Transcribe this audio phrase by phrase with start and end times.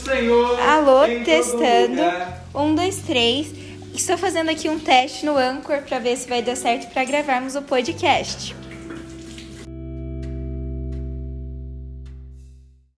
[0.00, 0.58] Senhor.
[0.60, 2.02] Alô, testando.
[2.54, 3.52] Um, dois, três.
[3.94, 7.54] Estou fazendo aqui um teste no Anchor para ver se vai dar certo para gravarmos
[7.54, 8.54] o podcast.